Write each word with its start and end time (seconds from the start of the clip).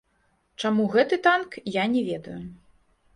Чаму 0.61 0.85
гэты 0.95 1.19
танк, 1.27 1.51
я 1.75 1.83
не 1.93 2.01
ведаю. 2.09 2.39